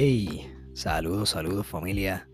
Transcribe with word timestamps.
Hey, 0.00 0.48
saludos, 0.74 1.30
saludos 1.30 1.66
familia. 1.66 2.28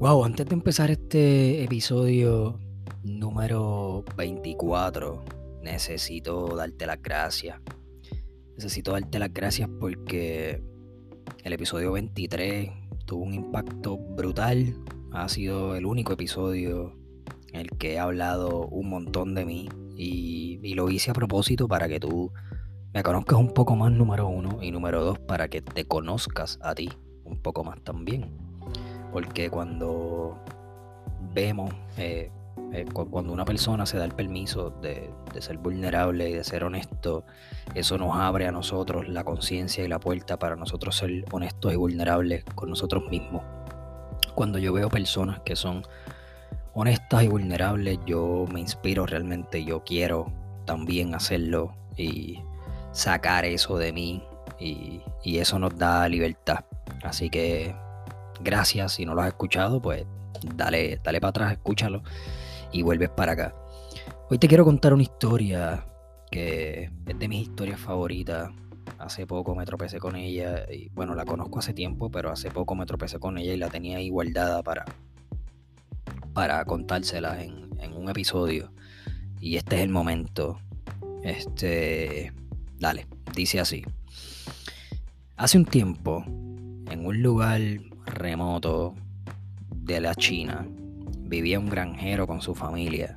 Wow, 0.00 0.24
antes 0.24 0.44
de 0.44 0.54
empezar 0.54 0.90
este 0.90 1.62
episodio 1.62 2.58
número 3.04 4.04
24, 4.16 5.24
necesito 5.62 6.56
darte 6.56 6.84
las 6.86 7.00
gracias. 7.00 7.60
Necesito 8.56 8.90
darte 8.90 9.20
las 9.20 9.32
gracias 9.32 9.70
porque 9.78 10.60
el 11.44 11.52
episodio 11.52 11.92
23 11.92 12.70
tuvo 13.06 13.22
un 13.22 13.34
impacto 13.34 13.96
brutal. 13.96 14.74
Ha 15.12 15.28
sido 15.28 15.76
el 15.76 15.86
único 15.86 16.14
episodio 16.14 16.98
en 17.52 17.60
el 17.60 17.70
que 17.78 17.92
he 17.92 17.98
hablado 18.00 18.66
un 18.66 18.88
montón 18.88 19.36
de 19.36 19.44
mí 19.44 19.68
y, 19.96 20.74
lo 20.74 20.90
hice 20.90 21.12
a 21.12 21.14
propósito 21.14 21.68
para 21.68 21.86
que 21.86 22.00
tú 22.00 22.32
me 22.92 23.02
conozcas 23.02 23.38
un 23.38 23.52
poco 23.52 23.76
más, 23.76 23.92
número 23.92 24.28
uno, 24.28 24.62
y 24.62 24.70
número 24.70 25.04
dos, 25.04 25.18
para 25.18 25.48
que 25.48 25.60
te 25.60 25.84
conozcas 25.84 26.58
a 26.62 26.74
ti 26.74 26.90
un 27.24 27.38
poco 27.38 27.64
más 27.64 27.80
también. 27.82 28.36
Porque 29.12 29.50
cuando 29.50 30.38
vemos, 31.34 31.72
eh, 31.96 32.30
eh, 32.72 32.86
cuando 32.92 33.32
una 33.32 33.44
persona 33.44 33.86
se 33.86 33.98
da 33.98 34.04
el 34.04 34.12
permiso 34.12 34.70
de, 34.82 35.10
de, 35.32 35.42
ser 35.42 35.58
vulnerable 35.58 36.28
y 36.28 36.34
de 36.34 36.44
ser 36.44 36.64
honesto, 36.64 37.24
eso 37.74 37.98
nos 37.98 38.16
abre 38.16 38.46
a 38.46 38.52
nosotros 38.52 39.08
la 39.08 39.24
conciencia 39.24 39.84
y 39.84 39.88
la 39.88 40.00
puerta 40.00 40.38
para 40.38 40.56
nosotros 40.56 40.96
ser 40.96 41.24
honestos 41.30 41.72
y 41.72 41.76
vulnerables 41.76 42.44
con 42.54 42.70
nosotros 42.70 43.04
mismos. 43.10 43.42
Cuando 44.34 44.58
yo 44.58 44.72
veo 44.72 44.88
personas 44.88 45.40
que 45.40 45.56
son 45.56 45.84
honestas 46.74 47.22
y 47.24 47.28
vulnerables, 47.28 47.98
yo 48.06 48.44
me 48.52 48.60
inspiro 48.60 49.06
realmente, 49.06 49.64
yo 49.64 49.82
quiero 49.84 50.32
también 50.64 51.14
hacerlo 51.14 51.74
y 51.96 52.40
sacar 52.98 53.44
eso 53.44 53.78
de 53.78 53.92
mí 53.92 54.24
y, 54.58 55.02
eso 55.24 55.58
nos 55.58 55.76
da 55.76 56.08
libertad. 56.08 56.64
Así 57.04 57.30
que 57.30 57.76
gracias, 58.40 58.94
si 58.94 59.04
no 59.04 59.14
lo 59.14 59.20
has 59.20 59.28
escuchado, 59.28 59.80
pues 59.80 60.04
dale, 60.56 60.98
dale 61.04 61.20
para 61.20 61.28
atrás, 61.28 61.52
escúchalo 61.52 62.02
y 62.72 62.82
vuelves 62.82 63.10
para 63.10 63.32
acá. 63.32 63.54
Hoy 64.30 64.38
te 64.38 64.48
quiero 64.48 64.64
contar 64.64 64.94
una 64.94 65.02
historia 65.02 65.86
que 66.30 66.90
es 67.06 67.18
de 67.18 67.28
mis 67.28 67.42
historias 67.42 67.78
favoritas. 67.78 68.50
Hace 68.98 69.26
poco 69.26 69.54
me 69.54 69.64
tropecé 69.64 70.00
con 70.00 70.16
ella 70.16 70.64
y 70.68 70.88
bueno, 70.88 71.14
la 71.14 71.24
conozco 71.24 71.60
hace 71.60 71.74
tiempo, 71.74 72.10
pero 72.10 72.32
hace 72.32 72.50
poco 72.50 72.74
me 72.74 72.86
tropecé 72.86 73.20
con 73.20 73.38
ella 73.38 73.52
y 73.52 73.58
la 73.58 73.68
tenía 73.68 73.98
ahí 73.98 74.08
guardada 74.08 74.62
para, 74.62 74.86
para 76.32 76.64
contársela 76.64 77.40
en 77.42 77.92
un 77.94 78.08
episodio. 78.08 78.72
Y 79.40 79.56
este 79.56 79.76
es 79.76 79.82
el 79.82 79.90
momento. 79.90 80.58
Este, 81.22 82.32
dale, 82.78 83.06
dice 83.34 83.60
así. 83.60 83.84
Hace 85.36 85.58
un 85.58 85.64
tiempo, 85.64 86.24
en 86.26 87.06
un 87.06 87.22
lugar 87.22 87.60
remoto 88.06 88.94
de 89.70 90.00
la 90.00 90.14
China, 90.14 90.66
vivía 91.20 91.58
un 91.58 91.68
granjero 91.68 92.26
con 92.26 92.40
su 92.40 92.54
familia. 92.54 93.16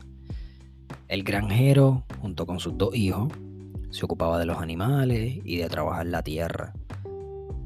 El 1.08 1.24
granjero, 1.24 2.06
junto 2.20 2.46
con 2.46 2.60
sus 2.60 2.78
dos 2.78 2.96
hijos, 2.96 3.32
se 3.90 4.06
ocupaba 4.06 4.40
de 4.40 4.46
los 4.46 4.60
animales 4.60 5.40
y 5.44 5.58
de 5.58 5.68
trabajar 5.68 6.06
la 6.06 6.24
tierra. 6.24 6.74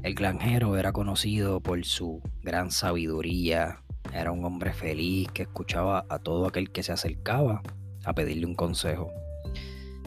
El 0.02 0.14
granjero 0.14 0.76
era 0.76 0.92
conocido 0.92 1.60
por 1.60 1.84
su 1.84 2.20
gran 2.42 2.70
sabiduría, 2.70 3.82
era 4.12 4.32
un 4.32 4.44
hombre 4.44 4.72
feliz 4.72 5.28
que 5.32 5.42
escuchaba 5.42 6.06
a 6.08 6.18
todo 6.18 6.46
aquel 6.46 6.70
que 6.70 6.82
se 6.82 6.92
acercaba 6.92 7.62
a 8.04 8.14
pedirle 8.14 8.46
un 8.46 8.54
consejo. 8.54 9.10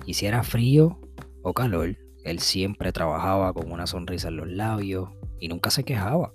Y 0.05 0.15
si 0.15 0.25
era 0.25 0.43
frío 0.43 0.99
o 1.41 1.53
calor, 1.53 1.97
él 2.23 2.39
siempre 2.39 2.91
trabajaba 2.91 3.53
con 3.53 3.71
una 3.71 3.87
sonrisa 3.87 4.27
en 4.27 4.37
los 4.37 4.47
labios 4.47 5.09
y 5.39 5.47
nunca 5.47 5.71
se 5.71 5.83
quejaba. 5.83 6.33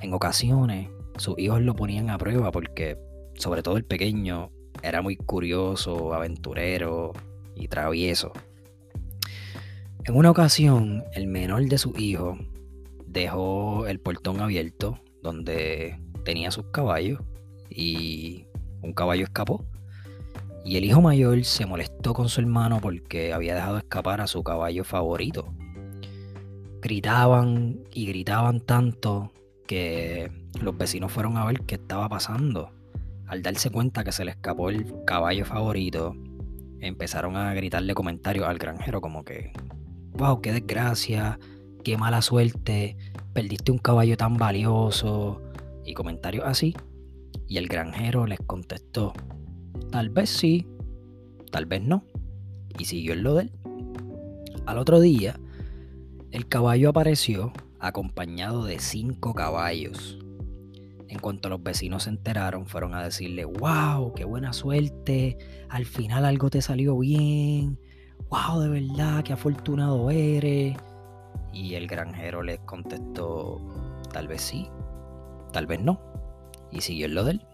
En 0.00 0.12
ocasiones, 0.12 0.88
sus 1.18 1.38
hijos 1.38 1.62
lo 1.62 1.74
ponían 1.74 2.10
a 2.10 2.18
prueba 2.18 2.50
porque, 2.50 2.98
sobre 3.34 3.62
todo 3.62 3.76
el 3.76 3.84
pequeño, 3.84 4.50
era 4.82 5.02
muy 5.02 5.16
curioso, 5.16 6.14
aventurero 6.14 7.12
y 7.54 7.68
travieso. 7.68 8.32
En 10.04 10.14
una 10.14 10.30
ocasión, 10.30 11.04
el 11.14 11.26
menor 11.26 11.64
de 11.66 11.78
sus 11.78 11.98
hijos 11.98 12.38
dejó 13.06 13.86
el 13.86 13.98
portón 13.98 14.40
abierto 14.40 15.00
donde 15.22 15.98
tenía 16.24 16.50
sus 16.50 16.66
caballos 16.66 17.20
y 17.70 18.46
un 18.82 18.92
caballo 18.92 19.24
escapó. 19.24 19.64
Y 20.66 20.76
el 20.76 20.84
hijo 20.84 21.00
mayor 21.00 21.44
se 21.44 21.64
molestó 21.64 22.12
con 22.12 22.28
su 22.28 22.40
hermano 22.40 22.80
porque 22.80 23.32
había 23.32 23.54
dejado 23.54 23.78
escapar 23.78 24.20
a 24.20 24.26
su 24.26 24.42
caballo 24.42 24.82
favorito. 24.82 25.54
Gritaban 26.82 27.84
y 27.94 28.06
gritaban 28.06 28.58
tanto 28.58 29.32
que 29.68 30.28
los 30.60 30.76
vecinos 30.76 31.12
fueron 31.12 31.36
a 31.36 31.44
ver 31.44 31.60
qué 31.60 31.76
estaba 31.76 32.08
pasando. 32.08 32.72
Al 33.28 33.42
darse 33.42 33.70
cuenta 33.70 34.02
que 34.02 34.10
se 34.10 34.24
le 34.24 34.32
escapó 34.32 34.68
el 34.68 34.92
caballo 35.06 35.44
favorito, 35.44 36.16
empezaron 36.80 37.36
a 37.36 37.54
gritarle 37.54 37.94
comentarios 37.94 38.48
al 38.48 38.58
granjero 38.58 39.00
como 39.00 39.24
que, 39.24 39.52
wow, 40.14 40.40
qué 40.40 40.50
desgracia, 40.50 41.38
qué 41.84 41.96
mala 41.96 42.22
suerte, 42.22 42.96
perdiste 43.32 43.70
un 43.70 43.78
caballo 43.78 44.16
tan 44.16 44.36
valioso 44.36 45.40
y 45.84 45.94
comentarios 45.94 46.44
así. 46.44 46.74
Y 47.46 47.58
el 47.58 47.68
granjero 47.68 48.26
les 48.26 48.40
contestó, 48.40 49.12
tal 49.96 50.10
vez 50.10 50.28
sí, 50.28 50.66
tal 51.50 51.64
vez 51.64 51.80
no. 51.80 52.04
Y 52.78 52.84
siguió 52.84 53.14
en 53.14 53.22
lo 53.22 53.32
de 53.32 53.44
él. 53.44 53.52
Al 54.66 54.76
otro 54.76 55.00
día, 55.00 55.40
el 56.32 56.46
caballo 56.48 56.90
apareció 56.90 57.50
acompañado 57.80 58.66
de 58.66 58.78
cinco 58.78 59.32
caballos. 59.32 60.18
En 61.08 61.18
cuanto 61.18 61.48
los 61.48 61.62
vecinos 61.62 62.02
se 62.02 62.10
enteraron, 62.10 62.66
fueron 62.66 62.92
a 62.92 63.02
decirle, 63.02 63.46
wow, 63.46 64.12
qué 64.12 64.26
buena 64.26 64.52
suerte, 64.52 65.38
al 65.70 65.86
final 65.86 66.26
algo 66.26 66.50
te 66.50 66.60
salió 66.60 66.98
bien, 66.98 67.78
wow, 68.28 68.60
de 68.60 68.68
verdad, 68.68 69.24
qué 69.24 69.32
afortunado 69.32 70.10
eres. 70.10 70.76
Y 71.54 71.72
el 71.72 71.86
granjero 71.86 72.42
les 72.42 72.58
contestó, 72.60 73.62
tal 74.12 74.28
vez 74.28 74.42
sí, 74.42 74.68
tal 75.54 75.66
vez 75.66 75.80
no. 75.80 75.98
Y 76.70 76.82
siguió 76.82 77.06
en 77.06 77.14
lo 77.14 77.24
de 77.24 77.30
él. 77.30 77.46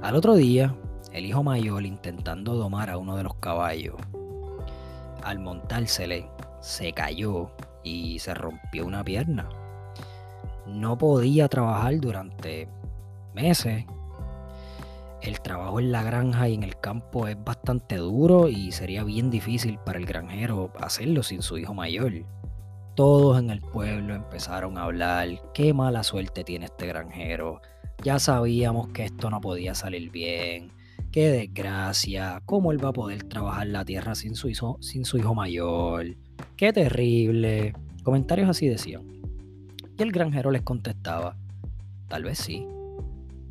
Al 0.00 0.16
otro 0.16 0.34
día, 0.34 0.74
el 1.12 1.26
hijo 1.26 1.42
mayor 1.42 1.84
intentando 1.84 2.54
domar 2.54 2.90
a 2.90 2.98
uno 2.98 3.16
de 3.16 3.24
los 3.24 3.34
caballos, 3.34 3.96
al 5.22 5.38
montársele, 5.38 6.28
se 6.60 6.92
cayó 6.92 7.50
y 7.82 8.18
se 8.18 8.34
rompió 8.34 8.86
una 8.86 9.04
pierna. 9.04 9.48
No 10.66 10.96
podía 10.98 11.48
trabajar 11.48 11.98
durante 12.00 12.68
meses. 13.34 13.84
El 15.22 15.40
trabajo 15.40 15.80
en 15.80 15.92
la 15.92 16.02
granja 16.02 16.48
y 16.48 16.54
en 16.54 16.62
el 16.62 16.78
campo 16.78 17.26
es 17.28 17.36
bastante 17.42 17.96
duro 17.96 18.48
y 18.48 18.72
sería 18.72 19.04
bien 19.04 19.30
difícil 19.30 19.78
para 19.78 19.98
el 19.98 20.06
granjero 20.06 20.72
hacerlo 20.80 21.22
sin 21.22 21.42
su 21.42 21.58
hijo 21.58 21.74
mayor. 21.74 22.12
Todos 22.94 23.38
en 23.38 23.50
el 23.50 23.60
pueblo 23.60 24.14
empezaron 24.14 24.78
a 24.78 24.84
hablar, 24.84 25.28
qué 25.52 25.74
mala 25.74 26.02
suerte 26.02 26.44
tiene 26.44 26.66
este 26.66 26.86
granjero. 26.86 27.60
Ya 28.02 28.18
sabíamos 28.18 28.88
que 28.88 29.04
esto 29.04 29.28
no 29.28 29.40
podía 29.40 29.74
salir 29.74 30.10
bien. 30.10 30.72
Qué 31.10 31.28
desgracia. 31.28 32.40
¿Cómo 32.46 32.70
él 32.70 32.84
va 32.84 32.90
a 32.90 32.92
poder 32.92 33.24
trabajar 33.24 33.66
la 33.66 33.84
tierra 33.84 34.14
sin 34.14 34.36
su 34.36 34.48
hijo, 34.48 34.78
sin 34.80 35.04
su 35.04 35.18
hijo 35.18 35.34
mayor? 35.34 36.06
Qué 36.56 36.72
terrible. 36.72 37.74
Comentarios 38.04 38.48
así 38.48 38.68
decían. 38.68 39.02
Y 39.98 40.02
el 40.02 40.12
granjero 40.12 40.52
les 40.52 40.62
contestaba, 40.62 41.36
tal 42.06 42.22
vez 42.22 42.38
sí, 42.38 42.64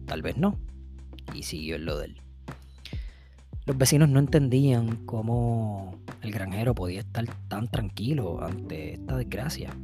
tal 0.05 0.21
vez 0.21 0.37
no. 0.37 0.57
Y 1.33 1.43
siguió 1.43 1.75
en 1.75 1.83
lo 1.83 1.97
de 1.97 2.05
él. 2.05 2.21
Los 3.65 3.77
vecinos 3.77 4.07
no 4.07 4.19
entendían 4.19 5.05
cómo 5.05 6.00
el 6.21 6.31
granjero 6.31 6.73
podía 6.73 7.01
estar 7.01 7.25
tan 7.50 7.67
tranquilo 7.67 8.41
ante 8.41 8.94
esta 8.94 9.17
desgracia. 9.17 9.75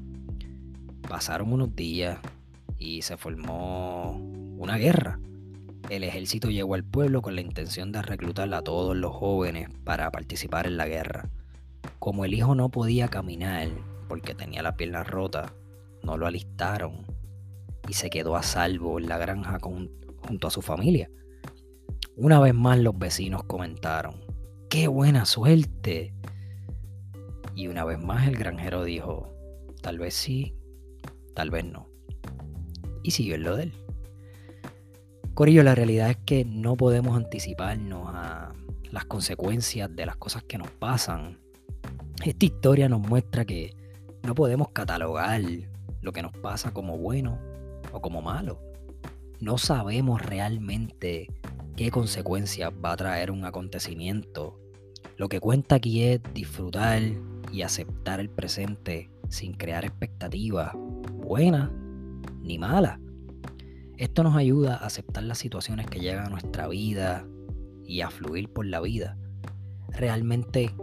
Pasaron 1.07 1.51
unos 1.51 1.75
días 1.75 2.19
y 2.79 3.01
se 3.01 3.17
formó 3.17 4.11
una 4.57 4.77
guerra. 4.77 5.19
El 5.89 6.03
ejército 6.03 6.49
llegó 6.49 6.73
al 6.73 6.83
pueblo 6.83 7.21
con 7.21 7.35
la 7.35 7.41
intención 7.41 7.91
de 7.91 8.01
reclutar 8.01 8.51
a 8.55 8.63
todos 8.63 8.95
los 8.95 9.13
jóvenes 9.13 9.69
para 9.83 10.09
participar 10.09 10.65
en 10.65 10.77
la 10.77 10.87
guerra. 10.87 11.29
Como 11.99 12.25
el 12.25 12.33
hijo 12.33 12.55
no 12.55 12.69
podía 12.69 13.07
caminar 13.07 13.69
porque 14.07 14.33
tenía 14.33 14.63
la 14.63 14.75
pierna 14.75 15.03
rota, 15.03 15.53
no 16.01 16.17
lo 16.17 16.25
alistaron 16.25 17.05
y 17.87 17.93
se 17.93 18.09
quedó 18.09 18.35
a 18.35 18.41
salvo 18.41 18.99
en 18.99 19.07
la 19.07 19.19
granja 19.19 19.59
junto 19.59 20.47
a 20.47 20.51
su 20.51 20.63
familia. 20.63 21.09
Una 22.15 22.39
vez 22.39 22.55
más 22.55 22.79
los 22.79 22.97
vecinos 22.97 23.43
comentaron, 23.43 24.15
¡qué 24.69 24.87
buena 24.87 25.25
suerte! 25.25 26.15
Y 27.53 27.67
una 27.67 27.85
vez 27.85 27.99
más 27.99 28.27
el 28.27 28.37
granjero 28.37 28.83
dijo, 28.83 29.29
tal 29.81 29.99
vez 29.99 30.15
sí, 30.15 30.55
tal 31.35 31.51
vez 31.51 31.63
no. 31.63 31.89
Y 33.03 33.11
siguió 33.11 33.35
en 33.35 33.43
lo 33.43 33.55
de 33.55 33.63
él. 33.63 33.84
Corillo, 35.35 35.63
la 35.63 35.75
realidad 35.75 36.11
es 36.11 36.17
que 36.25 36.45
no 36.45 36.77
podemos 36.77 37.17
anticiparnos 37.17 38.07
a 38.07 38.53
las 38.89 39.03
consecuencias 39.03 39.93
de 39.93 40.05
las 40.05 40.15
cosas 40.15 40.43
que 40.43 40.57
nos 40.57 40.71
pasan. 40.71 41.37
Esta 42.23 42.45
historia 42.45 42.87
nos 42.87 43.01
muestra 43.01 43.43
que 43.43 43.75
no 44.23 44.33
podemos 44.33 44.69
catalogar 44.69 45.41
lo 46.01 46.13
que 46.13 46.21
nos 46.21 46.31
pasa 46.37 46.71
como 46.71 46.97
bueno 46.97 47.37
o 47.91 47.99
como 47.99 48.21
malo. 48.21 48.61
No 49.41 49.57
sabemos 49.57 50.21
realmente 50.21 51.27
qué 51.75 51.91
consecuencias 51.91 52.71
va 52.71 52.93
a 52.93 52.95
traer 52.95 53.29
un 53.29 53.43
acontecimiento. 53.43 54.57
Lo 55.17 55.27
que 55.27 55.41
cuenta 55.41 55.75
aquí 55.75 56.03
es 56.03 56.21
disfrutar 56.33 57.01
y 57.51 57.61
aceptar 57.61 58.21
el 58.21 58.29
presente 58.29 59.09
sin 59.27 59.53
crear 59.53 59.83
expectativas 59.83 60.71
buenas 60.75 61.71
ni 62.41 62.57
malas. 62.57 63.04
Esto 63.97 64.23
nos 64.23 64.35
ayuda 64.35 64.75
a 64.75 64.87
aceptar 64.87 65.23
las 65.23 65.37
situaciones 65.37 65.87
que 65.87 65.99
llegan 65.99 66.25
a 66.25 66.29
nuestra 66.29 66.67
vida 66.67 67.25
y 67.85 68.01
a 68.01 68.09
fluir 68.09 68.51
por 68.51 68.65
la 68.65 68.81
vida. 68.81 69.17
Realmente 69.89 70.73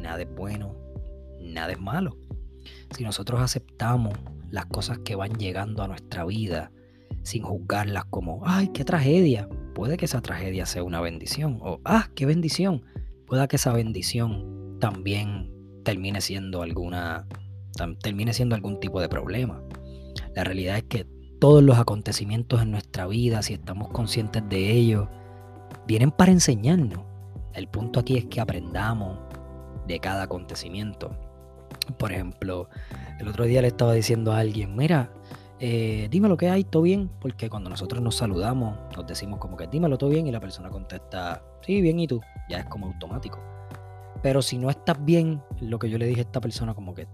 nada 0.00 0.22
es 0.22 0.32
bueno, 0.32 0.76
nada 1.40 1.72
es 1.72 1.80
malo. 1.80 2.16
Si 2.96 3.02
nosotros 3.02 3.40
aceptamos 3.40 4.14
las 4.50 4.66
cosas 4.66 4.98
que 4.98 5.16
van 5.16 5.32
llegando 5.32 5.82
a 5.82 5.88
nuestra 5.88 6.24
vida 6.24 6.70
sin 7.24 7.42
juzgarlas 7.42 8.04
como, 8.06 8.42
ay, 8.44 8.68
qué 8.68 8.84
tragedia, 8.84 9.48
puede 9.74 9.96
que 9.96 10.04
esa 10.04 10.20
tragedia 10.20 10.64
sea 10.64 10.84
una 10.84 11.00
bendición. 11.00 11.58
O, 11.62 11.80
ah, 11.84 12.10
qué 12.14 12.26
bendición, 12.26 12.84
pueda 13.26 13.48
que 13.48 13.56
esa 13.56 13.72
bendición 13.72 14.78
también 14.78 15.50
termine 15.84 16.20
siendo 16.20 16.62
alguna, 16.62 17.26
termine 18.02 18.32
siendo 18.34 18.54
algún 18.54 18.78
tipo 18.78 19.00
de 19.00 19.08
problema. 19.08 19.62
La 20.36 20.44
realidad 20.44 20.76
es 20.76 20.84
que 20.84 21.06
todos 21.42 21.60
los 21.60 21.76
acontecimientos 21.76 22.62
en 22.62 22.70
nuestra 22.70 23.08
vida, 23.08 23.42
si 23.42 23.54
estamos 23.54 23.88
conscientes 23.88 24.48
de 24.48 24.70
ellos, 24.70 25.08
vienen 25.88 26.12
para 26.12 26.30
enseñarnos. 26.30 27.00
El 27.52 27.66
punto 27.66 27.98
aquí 27.98 28.16
es 28.16 28.26
que 28.26 28.40
aprendamos 28.40 29.18
de 29.88 29.98
cada 29.98 30.22
acontecimiento. 30.22 31.10
Por 31.98 32.12
ejemplo, 32.12 32.68
el 33.18 33.26
otro 33.26 33.44
día 33.44 33.60
le 33.60 33.66
estaba 33.66 33.92
diciendo 33.92 34.32
a 34.32 34.38
alguien, 34.38 34.76
mira, 34.76 35.10
eh, 35.58 36.06
dime 36.12 36.28
lo 36.28 36.36
que 36.36 36.48
hay, 36.48 36.62
todo 36.62 36.82
bien, 36.82 37.10
porque 37.20 37.50
cuando 37.50 37.68
nosotros 37.68 38.00
nos 38.00 38.14
saludamos, 38.14 38.78
nos 38.96 39.04
decimos 39.04 39.40
como 39.40 39.56
que 39.56 39.66
dímelo 39.66 39.98
todo 39.98 40.10
bien 40.10 40.28
y 40.28 40.30
la 40.30 40.38
persona 40.38 40.70
contesta, 40.70 41.42
sí, 41.66 41.80
bien, 41.80 41.98
y 41.98 42.06
tú, 42.06 42.20
ya 42.48 42.58
es 42.58 42.66
como 42.66 42.86
automático. 42.86 43.40
Pero 44.22 44.42
si 44.42 44.58
no 44.58 44.70
estás 44.70 45.04
bien, 45.04 45.42
lo 45.60 45.80
que 45.80 45.90
yo 45.90 45.98
le 45.98 46.06
dije 46.06 46.20
a 46.20 46.22
esta 46.22 46.40
persona 46.40 46.72
como 46.72 46.94
que 46.94 47.08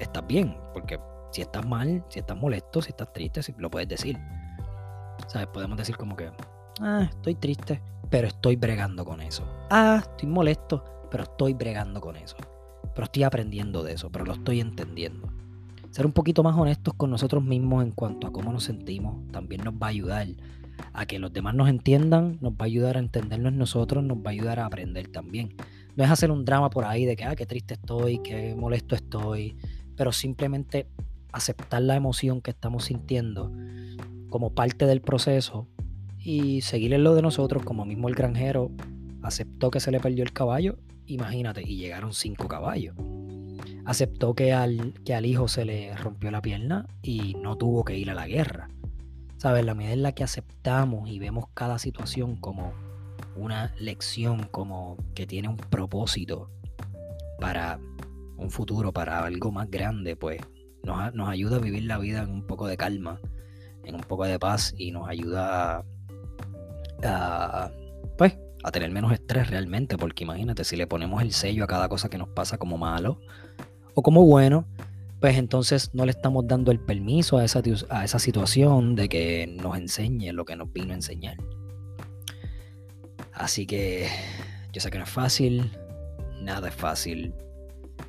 estás 0.00 0.26
bien, 0.26 0.56
porque 0.72 0.98
si 1.30 1.42
estás 1.42 1.66
mal, 1.66 2.04
si 2.08 2.18
estás 2.18 2.36
molesto, 2.36 2.82
si 2.82 2.90
estás 2.90 3.12
triste, 3.12 3.40
lo 3.58 3.70
puedes 3.70 3.88
decir. 3.88 4.18
¿Sabes? 5.28 5.48
Podemos 5.48 5.76
decir 5.76 5.96
como 5.96 6.16
que, 6.16 6.30
ah, 6.80 7.08
estoy 7.10 7.34
triste, 7.34 7.82
pero 8.08 8.28
estoy 8.28 8.56
bregando 8.56 9.04
con 9.04 9.20
eso. 9.20 9.44
Ah, 9.70 9.98
estoy 10.00 10.28
molesto, 10.28 10.84
pero 11.10 11.24
estoy 11.24 11.54
bregando 11.54 12.00
con 12.00 12.16
eso. 12.16 12.36
Pero 12.94 13.04
estoy 13.04 13.22
aprendiendo 13.22 13.82
de 13.82 13.92
eso, 13.92 14.10
pero 14.10 14.24
lo 14.24 14.32
estoy 14.32 14.60
entendiendo. 14.60 15.28
Ser 15.90 16.06
un 16.06 16.12
poquito 16.12 16.42
más 16.42 16.56
honestos 16.56 16.94
con 16.94 17.10
nosotros 17.10 17.42
mismos 17.42 17.82
en 17.82 17.90
cuanto 17.90 18.26
a 18.28 18.32
cómo 18.32 18.52
nos 18.52 18.64
sentimos 18.64 19.26
también 19.32 19.64
nos 19.64 19.74
va 19.74 19.88
a 19.88 19.90
ayudar 19.90 20.28
a 20.92 21.06
que 21.06 21.18
los 21.18 21.32
demás 21.32 21.54
nos 21.54 21.68
entiendan, 21.68 22.38
nos 22.40 22.52
va 22.52 22.60
a 22.60 22.64
ayudar 22.64 22.96
a 22.96 23.00
entendernos 23.00 23.52
nosotros, 23.52 24.02
nos 24.04 24.18
va 24.18 24.26
a 24.26 24.30
ayudar 24.30 24.60
a 24.60 24.66
aprender 24.66 25.08
también. 25.08 25.54
No 25.96 26.04
es 26.04 26.10
hacer 26.10 26.30
un 26.30 26.44
drama 26.44 26.70
por 26.70 26.84
ahí 26.84 27.04
de 27.04 27.16
que, 27.16 27.24
ah, 27.24 27.34
qué 27.34 27.44
triste 27.44 27.74
estoy, 27.74 28.18
qué 28.18 28.54
molesto 28.54 28.94
estoy, 28.94 29.56
pero 29.96 30.12
simplemente 30.12 30.86
aceptar 31.32 31.82
la 31.82 31.96
emoción 31.96 32.40
que 32.40 32.50
estamos 32.50 32.84
sintiendo 32.86 33.52
como 34.28 34.54
parte 34.54 34.86
del 34.86 35.00
proceso 35.00 35.66
y 36.18 36.60
seguir 36.60 36.92
en 36.92 37.04
lo 37.04 37.14
de 37.14 37.22
nosotros, 37.22 37.62
como 37.64 37.84
mismo 37.84 38.08
el 38.08 38.14
granjero 38.14 38.70
aceptó 39.22 39.70
que 39.70 39.80
se 39.80 39.90
le 39.90 40.00
perdió 40.00 40.22
el 40.22 40.32
caballo, 40.32 40.78
imagínate, 41.06 41.62
y 41.62 41.76
llegaron 41.76 42.12
cinco 42.12 42.48
caballos. 42.48 42.94
Aceptó 43.84 44.34
que 44.34 44.52
al, 44.52 44.94
que 45.04 45.14
al 45.14 45.26
hijo 45.26 45.48
se 45.48 45.64
le 45.64 45.96
rompió 45.96 46.30
la 46.30 46.42
pierna 46.42 46.86
y 47.02 47.34
no 47.34 47.56
tuvo 47.56 47.84
que 47.84 47.96
ir 47.96 48.10
a 48.10 48.14
la 48.14 48.26
guerra. 48.26 48.68
¿Sabes? 49.38 49.64
La 49.64 49.74
medida 49.74 49.94
en 49.94 50.02
la 50.02 50.12
que 50.12 50.22
aceptamos 50.22 51.08
y 51.08 51.18
vemos 51.18 51.46
cada 51.54 51.78
situación 51.78 52.36
como 52.36 52.72
una 53.36 53.74
lección, 53.78 54.46
como 54.50 54.96
que 55.14 55.26
tiene 55.26 55.48
un 55.48 55.56
propósito 55.56 56.50
para 57.40 57.80
un 58.36 58.50
futuro, 58.50 58.92
para 58.92 59.24
algo 59.24 59.50
más 59.50 59.70
grande, 59.70 60.14
pues 60.14 60.40
nos, 60.82 61.14
nos 61.14 61.28
ayuda 61.28 61.56
a 61.56 61.60
vivir 61.60 61.84
la 61.84 61.98
vida 61.98 62.22
en 62.22 62.30
un 62.30 62.46
poco 62.46 62.66
de 62.66 62.76
calma, 62.76 63.20
en 63.84 63.94
un 63.94 64.02
poco 64.02 64.24
de 64.24 64.38
paz 64.38 64.74
y 64.76 64.92
nos 64.92 65.08
ayuda 65.08 65.84
a, 67.04 67.70
pues, 68.16 68.36
a 68.62 68.70
tener 68.70 68.90
menos 68.90 69.12
estrés 69.12 69.48
realmente, 69.48 69.96
porque 69.96 70.24
imagínate, 70.24 70.64
si 70.64 70.76
le 70.76 70.86
ponemos 70.86 71.22
el 71.22 71.32
sello 71.32 71.64
a 71.64 71.66
cada 71.66 71.88
cosa 71.88 72.08
que 72.08 72.18
nos 72.18 72.28
pasa 72.28 72.58
como 72.58 72.76
malo 72.76 73.20
o 73.94 74.02
como 74.02 74.24
bueno, 74.24 74.66
pues 75.20 75.36
entonces 75.36 75.90
no 75.92 76.04
le 76.06 76.12
estamos 76.12 76.46
dando 76.46 76.72
el 76.72 76.80
permiso 76.80 77.38
a 77.38 77.44
esa, 77.44 77.62
a 77.90 78.04
esa 78.04 78.18
situación 78.18 78.94
de 78.94 79.08
que 79.08 79.46
nos 79.46 79.76
enseñe 79.76 80.32
lo 80.32 80.44
que 80.44 80.56
nos 80.56 80.72
vino 80.72 80.92
a 80.92 80.96
enseñar. 80.96 81.36
Así 83.32 83.66
que 83.66 84.08
yo 84.72 84.80
sé 84.80 84.90
que 84.90 84.98
no 84.98 85.04
es 85.04 85.10
fácil, 85.10 85.70
nada 86.40 86.68
es 86.68 86.74
fácil. 86.74 87.34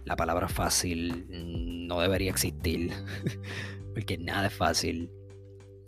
La 0.06 0.15
palabra 0.15 0.48
fácil 0.48 1.25
no 1.88 2.00
debería 2.00 2.31
existir, 2.31 2.92
porque 3.94 4.18
nada 4.18 4.48
es 4.48 4.53
fácil. 4.53 5.09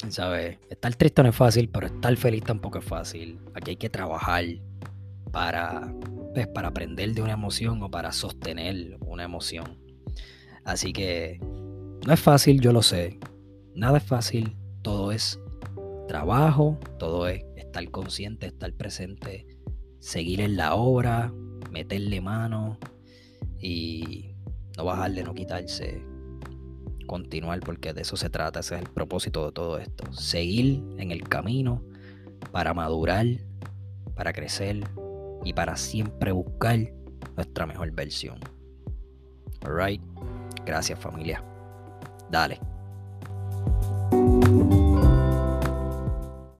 ¿Sabes? 0.09 0.59
Estar 0.69 0.93
triste 0.95 1.23
no 1.23 1.29
es 1.29 1.35
fácil, 1.35 1.69
pero 1.69 1.87
estar 1.87 2.15
feliz 2.17 2.43
tampoco 2.43 2.79
es 2.79 2.85
fácil. 2.85 3.39
Aquí 3.53 3.71
hay 3.71 3.77
que 3.77 3.89
trabajar 3.89 4.43
para, 5.31 5.93
pues, 6.33 6.47
para 6.47 6.67
aprender 6.67 7.13
de 7.13 7.21
una 7.21 7.33
emoción 7.33 7.81
o 7.81 7.89
para 7.89 8.11
sostener 8.11 8.97
una 9.05 9.23
emoción. 9.23 9.77
Así 10.65 10.91
que 10.91 11.39
no 12.05 12.13
es 12.13 12.19
fácil, 12.19 12.59
yo 12.59 12.73
lo 12.73 12.81
sé. 12.81 13.17
Nada 13.75 13.97
es 13.97 14.03
fácil, 14.03 14.55
todo 14.81 15.11
es 15.11 15.39
trabajo, 16.07 16.77
todo 16.99 17.27
es 17.27 17.43
estar 17.55 17.89
consciente, 17.89 18.47
estar 18.47 18.73
presente, 18.73 19.47
seguir 19.99 20.41
en 20.41 20.57
la 20.57 20.75
obra, 20.75 21.33
meterle 21.71 22.21
mano 22.21 22.77
y 23.63 24.35
no 24.77 24.83
bajarle, 24.85 25.23
no 25.23 25.33
quitarse, 25.33 26.03
continuar 27.07 27.61
porque 27.61 27.93
de 27.93 28.01
eso 28.01 28.17
se 28.17 28.29
trata, 28.29 28.59
ese 28.59 28.75
es 28.75 28.81
el 28.81 28.89
propósito 28.89 29.45
de 29.45 29.51
todo 29.53 29.79
esto, 29.79 30.11
seguir 30.13 30.83
en 30.97 31.11
el 31.11 31.27
camino 31.27 31.81
para 32.51 32.73
madurar, 32.73 33.25
para 34.15 34.33
crecer 34.33 34.81
y 35.45 35.53
para 35.53 35.77
siempre 35.77 36.31
buscar 36.31 36.77
nuestra 37.35 37.65
mejor 37.65 37.91
versión. 37.91 38.37
Alright, 39.61 40.01
gracias 40.65 40.99
familia. 40.99 41.43
Dale. 42.29 42.72